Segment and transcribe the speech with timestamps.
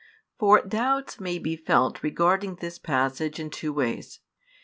[0.39, 4.19] For doubts may be felt regarding this passage in two ways.